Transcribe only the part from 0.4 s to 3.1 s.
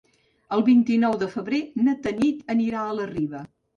El vint-i-nou de febrer na Tanit anirà a la